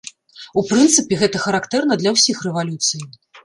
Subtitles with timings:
[0.61, 3.01] У прынцыпе, гэта характэрна для ўсіх рэвалюцый.